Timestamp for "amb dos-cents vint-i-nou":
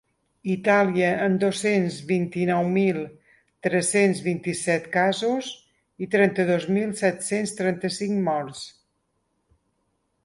1.25-2.69